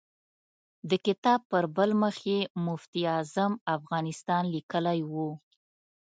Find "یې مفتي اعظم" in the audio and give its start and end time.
2.31-3.51